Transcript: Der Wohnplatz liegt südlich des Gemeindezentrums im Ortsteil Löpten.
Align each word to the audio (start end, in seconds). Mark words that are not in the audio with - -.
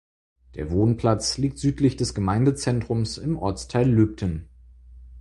Der 0.55 0.71
Wohnplatz 0.71 1.37
liegt 1.37 1.59
südlich 1.59 1.95
des 1.95 2.15
Gemeindezentrums 2.15 3.19
im 3.19 3.37
Ortsteil 3.37 3.87
Löpten. 3.87 4.49